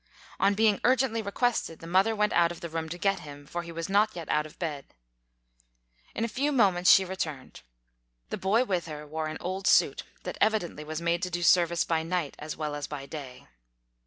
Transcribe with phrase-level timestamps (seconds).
[0.39, 3.61] On being urgently requested, the mother went out of the room to get him, for
[3.61, 4.95] he was not yet out of bed.
[6.15, 7.61] In a few moments she returned.
[8.31, 11.83] The boy with her wore an old suit that evidently was made to do service
[11.83, 13.45] by night as well as by day.